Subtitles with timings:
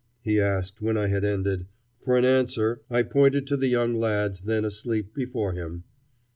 [0.23, 1.67] he asked when I had ended.
[1.99, 5.83] For an answer I pointed to the young lads then asleep before him.